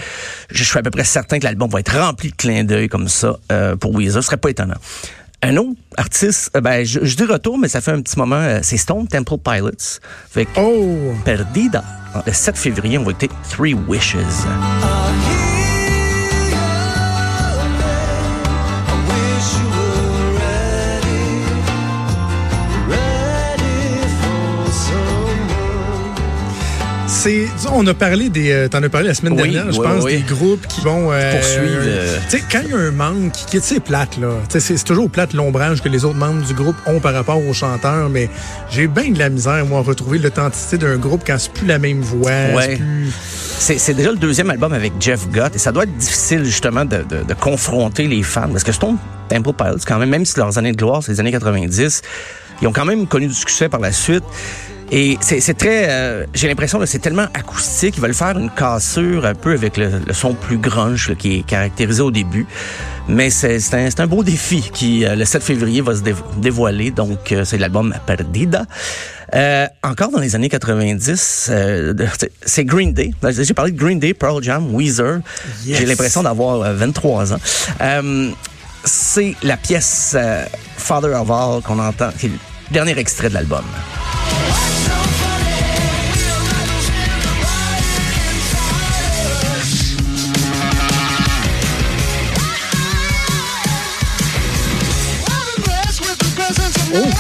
Je 0.50 0.64
suis 0.64 0.78
à 0.78 0.82
peu 0.82 0.90
près 0.90 1.04
certain 1.04 1.38
que 1.38 1.44
l'album 1.44 1.70
va 1.70 1.78
être 1.78 1.96
rempli 1.96 2.30
de 2.30 2.36
clins 2.36 2.64
d'œil 2.64 2.88
comme 2.88 3.08
ça 3.08 3.38
euh, 3.52 3.76
pour 3.76 3.94
Weezer. 3.94 4.20
Ce 4.20 4.26
serait 4.26 4.36
pas 4.36 4.50
étonnant. 4.50 4.74
Un 5.44 5.56
autre 5.56 5.76
artiste, 5.96 6.50
euh, 6.56 6.60
ben, 6.60 6.84
je, 6.84 7.00
je 7.02 7.16
dis 7.16 7.24
retour, 7.24 7.58
mais 7.58 7.68
ça 7.68 7.80
fait 7.80 7.90
un 7.90 8.00
petit 8.00 8.16
moment, 8.16 8.36
euh, 8.36 8.60
c'est 8.62 8.76
Stone 8.76 9.08
Temple 9.08 9.38
Pilots. 9.44 9.98
Fait 10.30 10.44
que 10.44 10.50
Oh! 10.60 11.14
Perdida. 11.24 11.82
Le 12.26 12.32
7 12.32 12.56
février, 12.56 12.98
on 12.98 13.04
va 13.04 13.10
écouter 13.10 13.30
Three 13.50 13.74
Wishes. 13.74 14.14
C'est, 27.22 27.46
on 27.72 27.86
a 27.86 27.94
parlé 27.94 28.30
des, 28.30 28.50
euh, 28.50 28.68
t'en 28.68 28.82
as 28.82 28.88
parlé 28.88 29.06
la 29.06 29.14
semaine 29.14 29.34
Oui, 29.34 29.52
dernière, 29.52 29.72
je 29.72 29.80
pense, 29.80 30.02
oui. 30.02 30.16
des 30.16 30.34
groupes 30.34 30.66
qui 30.66 30.80
vont 30.80 31.12
euh, 31.12 31.30
Poursuivre, 31.36 31.82
euh, 31.84 32.18
Tu 32.28 32.38
sais, 32.38 32.42
quand 32.50 32.62
il 32.64 32.70
y 32.70 32.74
a 32.74 32.78
un 32.78 32.90
manque 32.90 33.30
qui, 33.46 33.60
sais, 33.60 33.78
plate 33.78 34.18
là, 34.18 34.30
c'est, 34.48 34.82
toujours 34.82 35.08
plate 35.08 35.32
l'ombrage 35.32 35.82
que 35.82 35.88
les 35.88 36.04
autres 36.04 36.16
membres 36.16 36.44
du 36.44 36.52
groupe 36.52 36.74
ont 36.86 36.98
par 36.98 37.14
rapport 37.14 37.38
aux 37.38 37.52
chanteurs, 37.52 38.08
mais 38.08 38.28
j'ai 38.72 38.88
bien 38.88 39.10
de 39.12 39.20
la 39.20 39.28
misère 39.28 39.64
moi 39.66 39.78
à 39.78 39.82
retrouver 39.82 40.18
l'authenticité 40.18 40.78
d'un 40.78 40.96
groupe 40.96 41.22
quand 41.24 41.36
c'est 41.38 41.52
plus 41.52 41.66
la 41.68 41.78
même 41.78 42.00
voix, 42.00 42.28
Ouais. 42.56 42.80
c'est 43.60 43.84
plus- 43.84 43.94
déjà 43.94 44.10
le 44.10 44.18
deuxième 44.18 44.50
album 44.50 44.72
avec 44.72 44.92
Jeff 44.98 45.28
Gott 45.30 45.54
et 45.54 45.58
ça 45.58 45.70
doit 45.70 45.84
être 45.84 45.96
difficile 45.96 46.44
justement 46.44 46.84
de, 46.84 47.04
de- 47.08 47.22
de 47.22 47.34
confronter 47.34 48.08
les 48.08 48.24
fans 48.24 48.48
parce 48.50 48.64
que 48.64 48.72
Stone 48.72 48.96
Temple 49.28 49.52
Pilots, 49.56 49.78
quand 49.86 49.98
même, 50.00 50.10
même 50.10 50.24
si 50.26 50.36
leurs 50.38 50.58
années 50.58 50.72
de 50.72 50.76
gloire, 50.76 51.04
c'est 51.04 51.12
les 51.12 51.20
années 51.20 51.30
90, 51.30 52.02
ils 52.60 52.66
ont 52.66 52.72
quand 52.72 52.84
même 52.84 53.06
connu 53.06 53.28
du 53.28 53.34
succès 53.34 53.68
par 53.68 53.78
la 53.78 53.92
suite. 53.92 54.24
Et 54.94 55.16
c'est 55.22 55.40
c'est 55.40 55.54
très, 55.54 55.86
euh, 55.88 56.26
j'ai 56.34 56.48
l'impression 56.48 56.78
que 56.78 56.84
c'est 56.84 56.98
tellement 56.98 57.26
acoustique, 57.32 57.94
ils 57.96 58.02
veulent 58.02 58.12
faire 58.12 58.38
une 58.38 58.50
cassure 58.50 59.24
un 59.24 59.34
peu 59.34 59.52
avec 59.54 59.78
le, 59.78 59.90
le 60.06 60.12
son 60.12 60.34
plus 60.34 60.58
grunge 60.58 61.08
là, 61.08 61.14
qui 61.14 61.38
est 61.38 61.42
caractérisé 61.46 62.02
au 62.02 62.10
début. 62.10 62.46
Mais 63.08 63.30
c'est 63.30 63.58
c'est 63.58 63.74
un, 63.74 63.88
un 64.04 64.06
beau 64.06 64.22
défi 64.22 64.60
qui, 64.72 65.06
euh, 65.06 65.16
le 65.16 65.24
7 65.24 65.42
février, 65.42 65.80
va 65.80 65.94
se 65.96 66.02
dévo- 66.02 66.22
dévoiler. 66.36 66.90
Donc, 66.90 67.32
euh, 67.32 67.42
c'est 67.46 67.56
l'album 67.56 67.94
Perdida. 68.06 68.66
Euh, 69.34 69.66
encore 69.82 70.10
dans 70.10 70.18
les 70.20 70.34
années 70.36 70.50
90, 70.50 71.48
euh, 71.50 71.94
c'est- 72.20 72.30
c'est 72.44 72.64
Green 72.66 72.92
Day. 72.92 73.12
J'ai 73.30 73.54
parlé 73.54 73.72
de 73.72 73.78
Green 73.78 73.98
Day, 73.98 74.12
Pearl 74.12 74.42
Jam, 74.42 74.74
Weezer. 74.74 75.20
Yes. 75.64 75.78
J'ai 75.78 75.86
l'impression 75.86 76.22
d'avoir 76.22 76.60
euh, 76.60 76.74
23 76.74 77.32
ans. 77.32 77.40
Euh, 77.80 78.28
c'est 78.84 79.36
la 79.42 79.56
pièce 79.56 80.12
euh, 80.18 80.44
Father 80.76 81.14
of 81.18 81.30
All 81.30 81.62
qu'on 81.62 81.78
entend, 81.78 82.10
qui 82.18 82.26
est 82.26 82.28
le 82.28 82.38
dernier 82.72 82.98
extrait 82.98 83.30
de 83.30 83.34
l'album. 83.34 83.64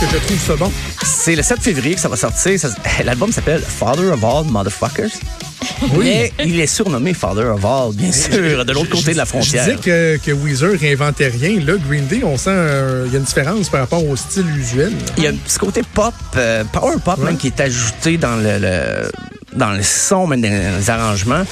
Que 0.06 0.12
je 0.12 0.16
trouve 0.26 0.40
ça 0.40 0.56
bon. 0.56 0.72
C'est 1.04 1.36
le 1.36 1.42
7 1.42 1.60
février 1.60 1.94
que 1.94 2.00
ça 2.00 2.08
va 2.08 2.16
sortir. 2.16 2.58
L'album 3.04 3.32
s'appelle 3.32 3.60
Father 3.60 4.08
of 4.12 4.24
All 4.24 4.44
Motherfuckers. 4.46 5.10
Mais 5.98 6.32
il 6.44 6.58
est 6.60 6.66
surnommé 6.66 7.14
Father 7.14 7.44
of 7.46 7.64
All, 7.64 7.92
bien 7.94 8.10
sûr, 8.12 8.64
de 8.64 8.72
l'autre 8.72 8.90
côté 8.90 9.12
de 9.12 9.16
la 9.16 9.24
Je 9.24 9.28
frontière. 9.28 9.64
disais 9.64 9.76
que, 9.76 10.16
que 10.18 10.32
Weezer 10.32 10.78
réinventait 10.78 11.28
rien. 11.28 11.60
Là, 11.60 11.74
Green 11.88 12.06
Day, 12.06 12.22
on 12.24 12.36
sent 12.36 12.50
euh, 12.52 13.04
il 13.06 13.12
y 13.12 13.16
a 13.16 13.18
une 13.18 13.24
différence 13.24 13.68
par 13.68 13.80
rapport 13.80 14.04
au 14.06 14.16
style 14.16 14.46
usuel. 14.56 14.92
Il 15.18 15.24
y 15.24 15.26
a 15.26 15.30
un 15.30 15.34
petit 15.36 15.58
côté 15.58 15.82
pop, 15.94 16.14
euh, 16.36 16.64
power 16.72 16.96
pop 17.04 17.18
Ouais. 17.18 17.26
même, 17.26 17.36
qui 17.36 17.48
est 17.48 17.60
ajouté 17.60 18.16
dans 18.16 18.36
le, 18.36 18.58
le- 18.58 19.10
dans 19.54 19.72
le 19.72 19.82
son, 19.82 20.26
même 20.26 20.40
dans 20.40 20.48
les 20.78 20.90
arrangements. 20.90 21.42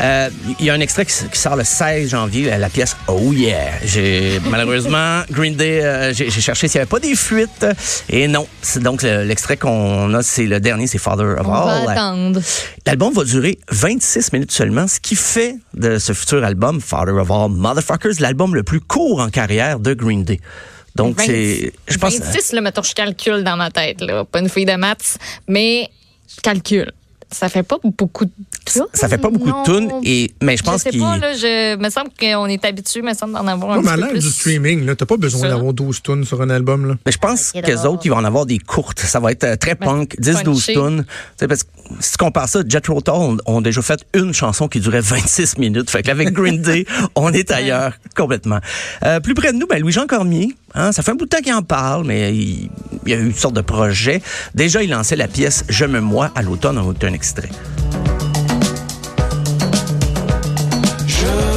Euh, 0.00 0.28
il 0.58 0.66
y 0.66 0.70
a 0.70 0.74
un 0.74 0.80
extrait 0.80 1.06
qui, 1.06 1.12
sort 1.38 1.56
le 1.56 1.64
16 1.64 2.10
janvier, 2.10 2.46
la, 2.50 2.58
la 2.58 2.68
pièce 2.68 2.96
Oh 3.08 3.32
Yeah. 3.32 3.72
J'ai 3.84 4.40
malheureusement 4.50 5.22
Green 5.30 5.54
Day, 5.54 5.82
euh, 5.82 6.12
j'ai 6.12 6.30
cherché 6.30 6.68
s'il 6.68 6.78
n'y 6.78 6.82
avait 6.82 6.88
pas 6.90 7.00
des 7.00 7.14
fuites 7.14 7.66
et 8.10 8.26
non. 8.28 8.46
Donc 8.76 9.02
le- 9.02 9.24
l'extrait 9.24 9.56
qu'on 9.56 10.12
a, 10.14 10.22
c'est 10.22 10.46
le 10.46 10.60
dernier, 10.60 10.86
c'est 10.86 10.98
Father 10.98 11.24
of 11.38 11.46
On 11.46 11.50
va 11.50 11.82
All. 11.82 11.88
attendre. 11.90 12.40
L'album 12.86 13.12
va 13.14 13.24
durer 13.24 13.58
26 13.70 14.32
minutes 14.32 14.52
seulement, 14.52 14.86
ce 14.88 15.00
qui 15.00 15.16
fait 15.16 15.56
de 15.74 15.98
ce 15.98 16.12
futur 16.12 16.44
album, 16.44 16.80
Father 16.80 17.12
of 17.12 17.30
All 17.30 17.50
Motherfuckers, 17.50 18.14
l'album 18.20 18.54
le 18.54 18.62
plus 18.62 18.80
court 18.80 19.20
en 19.20 19.28
carrière 19.30 19.78
de 19.80 19.94
Green 19.94 20.24
Day. 20.24 20.40
Donc, 20.96 21.16
20 21.18 21.24
c'est. 21.26 21.72
Je 21.88 21.98
pense. 21.98 22.18
26, 22.18 22.52
là, 22.52 22.60
mettons, 22.60 22.82
je 22.82 22.94
calcule 22.94 23.42
dans 23.42 23.56
ma 23.56 23.70
tête, 23.70 24.00
là. 24.00 24.24
Pas 24.24 24.38
une 24.38 24.48
fille 24.48 24.64
de 24.64 24.74
maths, 24.76 25.18
mais 25.48 25.88
je 26.36 26.40
calcule. 26.40 26.92
Ça 27.34 27.48
fait 27.48 27.62
pas 27.62 27.76
beaucoup 27.82 28.24
de 28.24 28.30
tunes. 28.64 28.84
Ça 28.94 29.08
fait 29.08 29.18
pas 29.18 29.28
beaucoup 29.30 29.48
non. 29.48 29.62
de 29.62 29.66
tunes, 29.78 29.90
et, 30.04 30.32
mais 30.42 30.56
je 30.56 30.62
pense 30.62 30.78
je 30.78 30.84
sais 30.84 30.90
qu'il. 30.90 31.00
pas, 31.00 31.18
là, 31.18 31.34
je 31.34 31.76
me 31.76 31.90
semble 31.90 32.10
qu'on 32.18 32.46
est 32.46 32.64
habitué, 32.64 33.02
me 33.02 33.12
semble 33.14 33.32
d'en 33.34 33.46
avoir 33.46 33.72
un 33.78 33.82
Pas 33.82 33.94
petit 33.94 34.02
peu 34.02 34.08
plus. 34.10 34.20
du 34.20 34.30
streaming. 34.30 34.86
là. 34.86 34.94
T'as 34.94 35.06
pas 35.06 35.16
besoin 35.16 35.48
d'avoir 35.48 35.72
12 35.72 36.02
tunes 36.02 36.24
sur 36.24 36.40
un 36.40 36.50
album. 36.50 36.86
Là. 36.86 36.94
Mais 37.04 37.12
je 37.12 37.18
pense 37.18 37.52
que 37.52 37.58
les 37.66 37.84
autres, 37.86 38.02
ils 38.04 38.10
vont 38.10 38.16
en 38.18 38.24
avoir 38.24 38.46
des 38.46 38.58
courtes. 38.58 39.00
Ça 39.00 39.20
va 39.20 39.32
être 39.32 39.44
euh, 39.44 39.56
très 39.56 39.74
Ben, 39.74 39.86
punk, 39.86 40.16
10-12 40.20 40.42
punchy. 40.44 40.72
tunes. 40.74 41.04
Tu 41.04 41.12
sais, 41.40 41.48
Parce 41.48 41.64
que 41.64 41.68
si 42.00 42.12
tu 42.12 42.16
compares 42.16 42.48
ça, 42.48 42.60
Jet 42.66 42.88
ont, 42.88 43.36
ont 43.46 43.60
déjà 43.60 43.82
fait 43.82 44.00
une 44.14 44.32
chanson 44.32 44.68
qui 44.68 44.80
durait 44.80 45.00
26 45.00 45.58
minutes. 45.58 45.90
Fait 45.90 46.02
qu'avec 46.02 46.32
Green 46.32 46.62
Day, 46.62 46.86
on 47.16 47.32
est 47.32 47.50
ailleurs 47.50 47.94
complètement. 48.16 48.60
Euh, 49.04 49.20
plus 49.20 49.34
près 49.34 49.52
de 49.52 49.58
nous, 49.58 49.66
ben, 49.66 49.80
Louis-Jean 49.80 50.06
Cormier. 50.06 50.54
Hein, 50.74 50.92
ça 50.92 51.02
fait 51.02 51.12
un 51.12 51.14
bout 51.14 51.24
de 51.26 51.30
temps 51.30 51.40
qu'il 51.42 51.52
en 51.54 51.62
parle, 51.62 52.04
mais 52.04 52.34
il, 52.34 52.68
il 53.06 53.10
y 53.10 53.14
a 53.14 53.20
eu 53.20 53.30
toutes 53.30 53.40
sortes 53.40 53.56
de 53.56 53.60
projets. 53.60 54.22
Déjà, 54.54 54.82
il 54.82 54.90
lançait 54.90 55.16
la 55.16 55.28
pièce 55.28 55.64
Je 55.68 55.84
me 55.84 56.00
moi 56.00 56.30
à 56.34 56.42
l'automne. 56.42 56.76
Va 56.76 56.82
écouter 56.82 57.06
un 57.06 57.12
extrait. 57.12 57.50
Je 61.06 61.54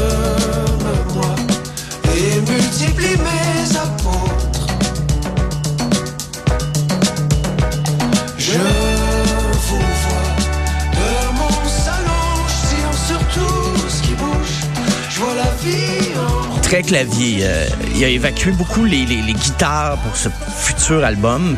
très 16.67 16.81
clavier. 16.81 17.39
Euh, 17.43 17.65
il 17.95 18.03
a 18.03 18.09
évacué 18.09 18.51
beaucoup 18.51 18.83
les, 18.83 19.05
les- 19.05 19.21
les 19.21 19.33
guitares 19.33 19.97
pour 19.99 20.15
ce 20.17 20.27
futur 20.59 21.03
album. 21.03 21.55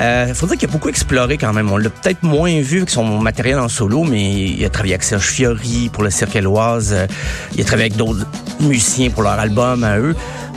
Il 0.00 0.34
faut 0.34 0.46
dire 0.46 0.56
qu'il 0.56 0.68
a 0.68 0.72
beaucoup 0.72 0.88
exploré 0.88 1.36
quand 1.36 1.52
même. 1.52 1.70
On 1.70 1.76
l'a 1.76 1.90
peut-être 1.90 2.22
moins 2.22 2.60
vu 2.60 2.78
avec 2.78 2.90
son 2.90 3.04
matériel 3.20 3.58
en 3.58 3.68
solo, 3.68 4.02
mais 4.04 4.32
il 4.32 4.64
a 4.64 4.68
travaillé 4.68 4.94
avec 4.94 5.04
Serge 5.04 5.26
Fiori 5.26 5.90
pour 5.92 6.02
le 6.02 6.10
Cirque 6.10 6.34
Éloise. 6.36 6.90
Euh, 6.92 7.06
il 7.54 7.60
a 7.60 7.64
travaillé 7.64 7.86
avec 7.90 7.96
d'autres 7.96 8.26
musiciens 8.60 9.10
pour 9.10 9.22
leur 9.22 9.32
album 9.38 9.84
à 9.84 9.98
eux. 9.98 10.14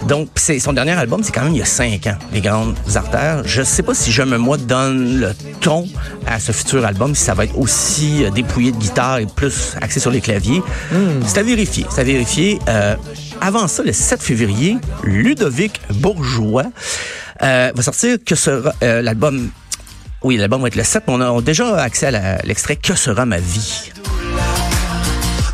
Donc, 0.08 0.30
c'est 0.36 0.60
son 0.60 0.74
dernier 0.74 0.92
album, 0.92 1.22
c'est 1.24 1.32
quand 1.32 1.44
même 1.44 1.54
il 1.54 1.60
y 1.60 1.62
a 1.62 1.66
cinq 1.66 2.06
ans, 2.08 2.18
Les 2.34 2.42
Grandes 2.42 2.76
Artères. 2.96 3.42
Je 3.46 3.62
sais 3.64 3.82
pas 3.82 3.94
si 3.96 4.12
Je 4.12 4.22
me 4.24 4.38
moi 4.38 4.58
donne 4.58 5.20
le 5.20 5.32
ton 5.62 5.88
à 6.28 6.40
ce 6.40 6.52
futur 6.52 6.86
album, 6.86 7.16
si 7.16 7.24
ça 7.24 7.34
va 7.34 7.46
être 7.46 7.58
aussi 7.58 8.24
euh, 8.24 8.30
dépouillé 8.30 8.72
de 8.72 8.78
guitare 8.78 9.20
et 9.20 9.26
plus 9.26 9.76
axé 9.82 10.00
sur 10.00 10.12
les 10.12 10.22
claviers. 10.22 10.62
C'est 11.26 11.40
à 11.40 11.44
vérifier. 11.44 11.86
C'est 11.90 12.02
à 12.02 12.04
vérifier. 12.04 12.60
Euh, 12.68 12.96
avant 13.42 13.68
ça, 13.68 13.84
le 13.84 13.94
7 13.94 14.22
février, 14.22 14.78
Ludovic 15.04 15.82
Bourgeois 15.96 16.66
euh, 17.42 17.72
va 17.74 17.84
sortir 17.84 18.18
que 18.26 18.36
sera 18.36 18.74
euh, 18.84 19.02
l'album. 19.02 19.50
Oui, 20.24 20.38
l'album 20.38 20.62
va 20.62 20.68
être 20.68 20.76
le 20.76 20.84
7, 20.84 21.04
mais 21.08 21.14
on 21.14 21.38
a 21.38 21.42
déjà 21.42 21.82
accès 21.82 22.08
à 22.08 22.42
l'extrait 22.44 22.76
Que 22.76 22.96
sera 22.96 23.26
ma 23.26 23.38
vie. 23.38 23.92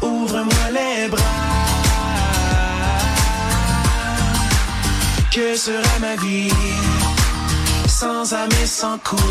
Ouvre-moi 0.01 0.45
les 0.71 1.09
bras. 1.09 1.21
Que 5.33 5.55
sera 5.55 5.99
ma 5.99 6.15
vie? 6.21 6.51
Sans 7.87 8.33
âme 8.33 8.49
et 8.63 8.65
sans 8.65 8.97
couleur? 8.99 9.23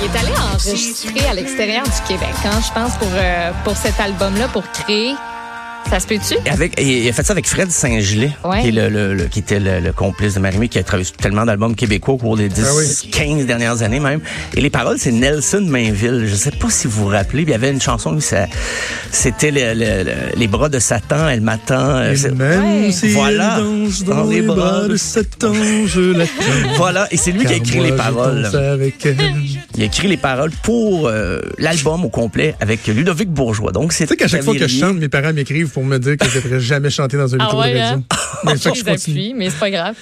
Il 0.00 0.10
est 0.10 0.18
allé 0.18 0.32
enregistrer 0.52 1.26
à 1.28 1.34
l'extérieur 1.34 1.84
du 1.84 2.08
Québec, 2.08 2.34
hein, 2.44 2.60
je 2.66 2.72
pense, 2.72 2.96
pour, 2.96 3.10
euh, 3.12 3.50
pour 3.64 3.76
cet 3.76 4.00
album-là, 4.00 4.48
pour 4.48 4.64
créer. 4.72 5.14
Ça 5.90 6.00
se 6.00 6.06
peut-tu? 6.06 6.36
Avec, 6.50 6.80
il 6.80 7.06
a 7.06 7.12
fait 7.12 7.22
ça 7.22 7.32
avec 7.34 7.46
Fred 7.46 7.70
Saint-Gelais, 7.70 8.30
Ouais. 8.44 8.62
qui, 8.62 8.68
est 8.68 8.72
le, 8.72 8.88
le- 8.88 9.12
le- 9.14 9.24
qui 9.24 9.40
était 9.40 9.60
le, 9.60 9.78
le 9.80 9.92
complice 9.92 10.34
de 10.34 10.40
Marimé, 10.40 10.68
qui 10.68 10.78
a 10.78 10.82
travaillé 10.82 11.04
sur 11.04 11.16
tellement 11.18 11.44
d'albums 11.44 11.74
québécois 11.74 12.14
au 12.14 12.16
cours 12.16 12.36
des 12.38 12.48
10, 12.48 12.64
Ah 12.66 12.70
oui. 12.74 13.10
15 13.10 13.44
dernières 13.44 13.82
années 13.82 14.00
même. 14.00 14.20
Et 14.56 14.62
les 14.62 14.70
paroles, 14.70 14.96
c'est 14.98 15.12
Nelson 15.12 15.60
Mainville. 15.68 16.24
Je 16.26 16.34
sais 16.34 16.50
pas 16.50 16.70
si 16.70 16.86
vous 16.86 17.02
vous 17.04 17.08
rappelez, 17.08 17.42
il 17.42 17.50
y 17.50 17.52
avait 17.52 17.70
une 17.70 17.80
chanson 17.80 18.14
où 18.14 18.20
ça, 18.22 18.46
c'était 19.10 19.50
le- 19.50 19.74
le- 19.74 20.04
le- 20.04 20.38
les 20.38 20.46
bras 20.46 20.70
de 20.70 20.78
Satan, 20.78 21.28
elle 21.28 21.42
m'attend. 21.42 21.96
euh, 21.96 22.12
Et 22.12 22.16
c'est- 22.16 22.30
même 22.30 22.84
Ouais. 22.84 22.92
si 22.92 23.08
Voilà. 23.08 23.58
danse 23.60 24.02
dans, 24.04 24.24
les 24.24 24.40
bras 24.40 24.88
de 24.88 24.96
Satan, 24.96 25.52
je 25.86 26.00
l'attends. 26.16 26.32
Voilà, 26.78 27.06
et 27.10 27.18
c'est 27.18 27.32
lui 27.32 27.44
qui 27.44 27.52
a 27.52 27.56
écrit 27.56 27.76
moi, 27.80 27.86
les 27.86 27.92
paroles. 27.92 28.42
danse 28.44 28.54
avec 28.54 29.04
elle. 29.04 29.16
Tu 29.16 29.58
Il 29.76 29.82
a 29.82 29.86
écrit 29.86 30.08
les 30.08 30.16
paroles 30.16 30.52
pour 30.62 31.08
euh, 31.08 31.40
l'album 31.58 32.04
au 32.04 32.08
complet 32.08 32.54
avec 32.60 32.86
Ludovic 32.86 33.28
Bourgeois. 33.30 33.72
Donc 33.72 33.92
c'est 33.92 34.06
sais 34.06 34.16
qu'à 34.16 34.26
chaque 34.28 34.42
fois 34.42 34.54
que 34.54 34.66
je 34.66 34.78
chante, 34.80 34.96
mes 34.96 35.08
parents 35.10 35.32
m'écrivent 35.34 35.68
pour 35.72 35.84
me 35.84 35.98
dire 35.98 36.16
que 36.16 36.28
je 36.28 36.40
devrais 36.40 36.60
jamais 36.60 36.90
chanter 36.90 37.16
dans 37.16 37.34
un 37.34 37.38
Ah 37.40 37.44
micro 37.44 37.60
ouais, 37.60 37.74
de 37.74 37.78
radio. 37.78 37.98
hein? 37.98 38.16
Mais 38.44 38.56
je 38.56 38.68
les 38.70 38.82
continue. 38.82 38.90
appuie, 39.18 39.34
mais 39.34 39.50
c'est 39.50 39.58
pas 39.60 39.70
grave. 39.70 39.94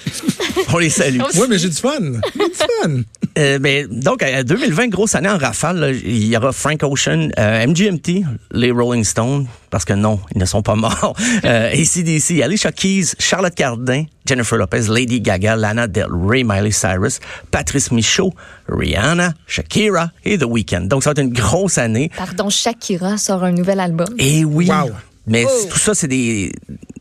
On 0.72 0.78
les 0.78 0.88
salue. 0.88 1.20
Ouais, 1.20 1.46
mais 1.48 1.58
j'ai 1.58 1.68
du 1.68 1.76
fun. 1.76 1.90
J'ai 2.00 2.48
du 2.48 2.54
fun. 2.54 3.02
Euh, 3.38 3.58
mais 3.60 3.86
donc, 3.86 4.22
à 4.22 4.42
2020, 4.42 4.88
grosse 4.88 5.14
année 5.14 5.28
en 5.28 5.36
rafale, 5.36 5.94
il 6.04 6.26
y 6.26 6.36
aura 6.36 6.50
Frank 6.52 6.82
Ocean, 6.82 7.28
euh, 7.38 7.66
MGMT, 7.66 8.24
les 8.52 8.70
Rolling 8.70 9.04
Stones, 9.04 9.46
parce 9.68 9.84
que 9.84 9.92
non, 9.92 10.20
ils 10.34 10.38
ne 10.40 10.46
sont 10.46 10.62
pas 10.62 10.74
morts, 10.74 11.14
euh, 11.44 11.70
ACDC, 11.70 12.40
Alicia 12.42 12.72
Keys, 12.72 13.12
Charlotte 13.18 13.54
Cardin, 13.54 14.04
Jennifer 14.24 14.56
Lopez, 14.56 14.88
Lady 14.88 15.20
Gaga, 15.20 15.56
Lana 15.56 15.86
Del 15.86 16.06
Rey, 16.10 16.42
Miley 16.42 16.70
Cyrus, 16.72 17.20
Patrice 17.50 17.90
Michaud, 17.92 18.32
Rihanna, 18.68 19.34
Shakira 19.46 20.10
et 20.24 20.38
The 20.38 20.44
Weeknd. 20.48 20.86
Donc, 20.86 21.02
ça 21.02 21.10
va 21.10 21.12
être 21.12 21.26
une 21.26 21.32
grosse 21.34 21.76
année. 21.76 22.10
Pardon, 22.16 22.48
Shakira 22.48 23.18
sort 23.18 23.44
un 23.44 23.52
nouvel 23.52 23.80
album. 23.80 24.08
Et 24.18 24.44
oui. 24.46 24.68
Wow. 24.70 24.90
Mais 25.30 25.46
Oh. 25.48 25.66
tout 25.70 25.78
ça, 25.78 25.94
c'est 25.94 26.08
des, 26.08 26.52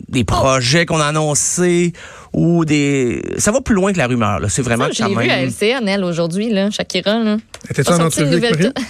des 0.07 0.23
projets 0.23 0.85
qu'on 0.85 0.99
a 1.01 1.05
annoncés 1.07 1.91
ou 2.31 2.63
des. 2.63 3.21
Ça 3.39 3.51
va 3.51 3.59
plus 3.61 3.75
loin 3.75 3.91
que 3.91 3.97
la 3.97 4.07
rumeur. 4.07 4.39
là. 4.39 4.47
C'est 4.49 4.61
vraiment 4.61 4.85
Ça, 4.93 5.05
quand 5.05 5.07
l'ai 5.19 5.25
vu 5.25 5.29
à. 5.31 5.41
LCN, 5.43 5.87
elle, 5.87 6.03
aujourd'hui, 6.03 6.49
là, 6.49 6.69
Shakira. 6.71 7.19
Là. 7.19 7.37
Étais-tu 7.69 7.91
A 7.91 7.97
en 7.97 8.05
entrevue 8.05 8.39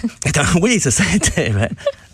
oui, 0.62 0.78
c'est 0.80 0.90
ça. 0.90 1.02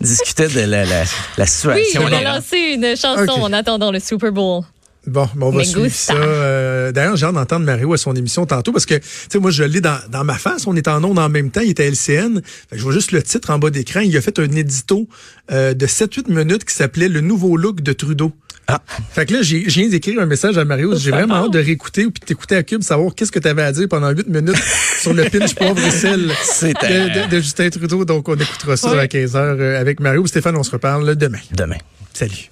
Discutait 0.01 0.47
de 0.47 0.59
la, 0.61 0.85
la, 0.85 1.03
la 1.03 1.03
Oui, 1.43 1.47
situation. 1.47 2.01
il 2.07 2.13
a 2.13 2.35
lancé 2.35 2.57
une 2.75 2.95
chanson 2.95 3.41
en 3.41 3.53
attendant 3.53 3.91
le 3.91 3.99
Super 3.99 4.31
Bowl. 4.31 4.63
Bon, 5.07 5.27
ben, 5.35 5.45
on 5.47 5.49
va 5.51 5.63
suivre 5.63 5.89
ça. 5.89 6.13
Euh, 6.13 6.91
D'ailleurs, 6.91 7.15
j'ai 7.15 7.25
hâte 7.25 7.33
d'entendre 7.35 7.65
Mario 7.65 7.93
à 7.93 7.97
son 7.97 8.13
émission 8.15 8.45
tantôt 8.45 8.71
parce 8.73 8.85
que, 8.85 8.95
tu 8.95 9.01
sais, 9.31 9.39
moi, 9.39 9.51
je 9.51 9.63
l'ai 9.63 9.79
dans, 9.81 9.97
dans 10.11 10.23
ma 10.25 10.35
face. 10.37 10.67
On 10.67 10.75
est 10.75 10.87
en 10.89 11.03
ondes 11.03 11.17
en 11.19 11.29
même 11.29 11.49
temps. 11.49 11.61
Il 11.61 11.69
était 11.69 11.83
à 11.83 11.87
LCN. 11.87 12.41
Fait 12.43 12.71
que 12.71 12.77
je 12.77 12.83
vois 12.83 12.91
juste 12.93 13.11
le 13.13 13.23
titre 13.23 13.49
en 13.49 13.57
bas 13.59 13.69
d'écran. 13.69 14.01
Il 14.01 14.15
a 14.17 14.21
fait 14.21 14.37
un 14.39 14.51
édito 14.51 15.07
euh, 15.51 15.73
de 15.73 15.87
7-8 15.87 16.29
minutes 16.31 16.65
qui 16.65 16.75
s'appelait 16.75 17.07
Le 17.07 17.21
nouveau 17.21 17.55
look 17.57 17.81
de 17.81 17.93
Trudeau. 17.93 18.33
Ah. 18.69 18.81
Fait 19.13 19.25
que 19.25 19.33
là, 19.33 19.41
j'ai 19.43 19.63
j'ai 19.69 19.83
viens 19.83 19.89
d'écrire 19.89 20.19
un 20.19 20.25
message 20.25 20.57
à 20.57 20.65
Mario. 20.65 20.93
J'ai 20.97 21.11
vraiment 21.11 21.35
hâte 21.45 21.53
de 21.53 21.59
réécouter 21.59 22.05
ou 22.05 22.11
puis 22.11 22.19
t'écouter 22.19 22.57
à 22.57 22.63
Cube, 22.63 22.83
savoir 22.83 23.15
qu'est-ce 23.15 23.31
que 23.31 23.39
tu 23.39 23.47
avais 23.47 23.61
à 23.61 23.71
dire 23.71 23.87
pendant 23.87 24.09
8 24.09 24.27
minutes 24.27 24.57
sur 25.01 25.13
le 25.13 25.23
pinch 25.29 25.55
poivre 25.55 25.79
et 25.79 25.89
sel 25.91 26.29
C'est 26.43 26.73
de, 26.73 27.27
de- 27.27 27.31
de 27.31 27.37
Justin 27.39 27.69
Trudeau. 27.69 28.03
Donc, 28.03 28.27
on 28.27 28.35
écoutera 28.35 28.75
ça 28.75 28.91
à 28.99 29.05
15h 29.05 29.77
avec 29.77 30.01
Mario. 30.01 30.27
Stéphane, 30.27 30.57
on 30.57 30.63
se 30.63 30.71
reparle 30.71 31.15
demain. 31.15 31.39
Demain. 31.53 31.77
Salut. 32.13 32.49